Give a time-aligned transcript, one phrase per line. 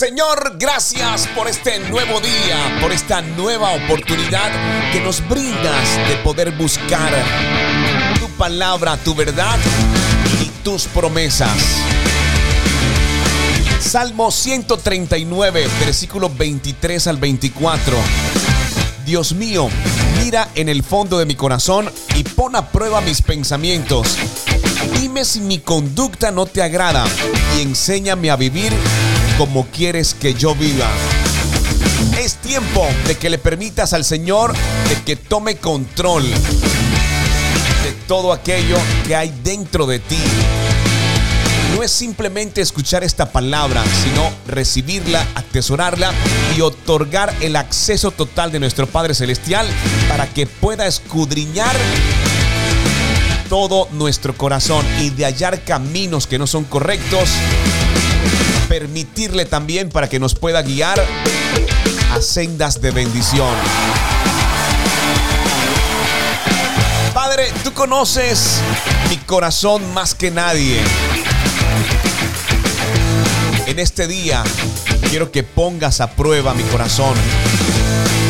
[0.00, 4.50] Señor, gracias por este nuevo día, por esta nueva oportunidad
[4.94, 7.12] que nos brindas de poder buscar
[8.18, 9.58] tu palabra, tu verdad
[10.42, 11.54] y tus promesas.
[13.78, 17.94] Salmo 139, versículo 23 al 24.
[19.04, 19.68] Dios mío,
[20.24, 24.16] mira en el fondo de mi corazón y pon a prueba mis pensamientos.
[24.98, 27.04] Dime si mi conducta no te agrada
[27.58, 28.72] y enséñame a vivir
[29.40, 30.86] como quieres que yo viva.
[32.18, 38.76] Es tiempo de que le permitas al Señor de que tome control de todo aquello
[39.06, 40.18] que hay dentro de ti.
[41.74, 46.12] No es simplemente escuchar esta palabra, sino recibirla, atesorarla
[46.54, 49.66] y otorgar el acceso total de nuestro Padre Celestial
[50.10, 51.74] para que pueda escudriñar
[53.48, 57.30] todo nuestro corazón y de hallar caminos que no son correctos
[58.68, 61.04] permitirle también para que nos pueda guiar
[62.12, 63.54] a sendas de bendición.
[67.14, 68.60] Padre, tú conoces
[69.08, 70.80] mi corazón más que nadie.
[73.66, 74.42] En este día
[75.10, 77.14] quiero que pongas a prueba mi corazón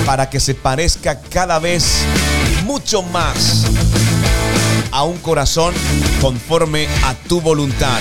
[0.06, 2.04] para que se parezca cada vez
[2.64, 3.64] mucho más
[4.92, 5.75] a un corazón
[6.20, 7.98] conforme a tu voluntad.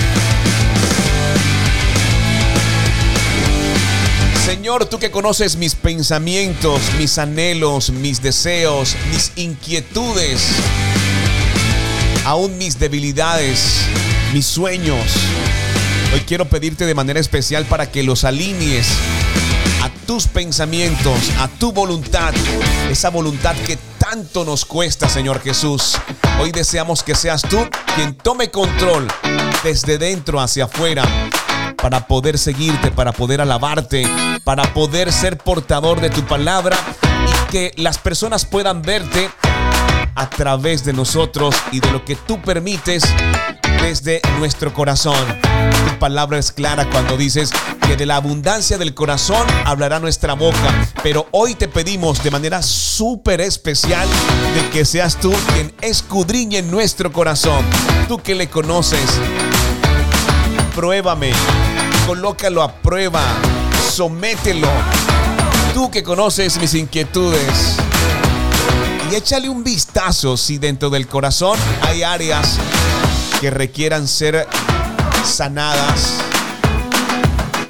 [4.44, 10.42] Señor, tú que conoces mis pensamientos, mis anhelos, mis deseos, mis inquietudes,
[12.24, 13.82] aún mis debilidades,
[14.32, 15.04] mis sueños.
[16.12, 18.88] Hoy quiero pedirte de manera especial para que los alinees
[19.82, 22.34] a tus pensamientos, a tu voluntad,
[22.90, 25.96] esa voluntad que tanto nos cuesta, Señor Jesús.
[26.40, 27.58] Hoy deseamos que seas tú
[27.94, 29.06] quien tome control
[29.62, 31.04] desde dentro hacia afuera
[31.82, 34.08] para poder seguirte, para poder alabarte,
[34.44, 36.76] para poder ser portador de tu palabra
[37.26, 39.30] y que las personas puedan verte
[40.14, 43.04] a través de nosotros y de lo que tú permites
[43.80, 45.16] desde nuestro corazón.
[45.88, 47.50] Tu palabra es clara cuando dices
[47.86, 50.86] que de la abundancia del corazón hablará nuestra boca.
[51.02, 54.06] Pero hoy te pedimos de manera súper especial
[54.54, 57.64] de que seas tú quien escudriñe nuestro corazón.
[58.08, 59.18] Tú que le conoces,
[60.74, 61.32] pruébame,
[62.06, 63.22] colócalo a prueba,
[63.92, 64.68] somételo.
[65.74, 67.76] Tú que conoces mis inquietudes.
[69.10, 72.58] Y échale un vistazo si dentro del corazón hay áreas
[73.40, 74.46] que requieran ser
[75.24, 76.18] sanadas,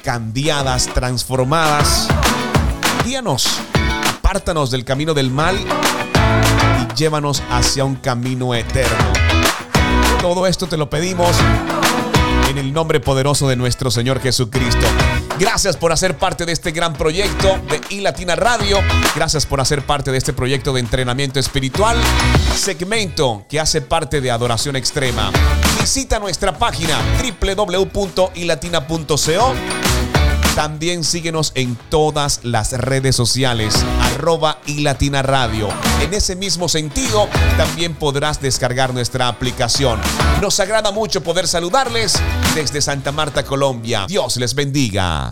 [0.03, 2.07] cambiadas, transformadas.
[3.05, 3.47] Guíanos,
[4.17, 9.13] apártanos del camino del mal y llévanos hacia un camino eterno.
[10.21, 11.35] Todo esto te lo pedimos
[12.49, 14.85] en el nombre poderoso de nuestro Señor Jesucristo.
[15.39, 18.79] Gracias por hacer parte de este gran proyecto de iLatina Radio.
[19.15, 21.97] Gracias por hacer parte de este proyecto de entrenamiento espiritual,
[22.55, 25.31] segmento que hace parte de Adoración Extrema.
[25.79, 26.97] Visita nuestra página
[27.41, 29.90] www.ilatina.co
[30.55, 35.69] también síguenos en todas las redes sociales, arroba y Latina Radio.
[36.01, 39.99] En ese mismo sentido, también podrás descargar nuestra aplicación.
[40.41, 42.15] Nos agrada mucho poder saludarles
[42.55, 44.05] desde Santa Marta, Colombia.
[44.07, 45.29] Dios les bendiga.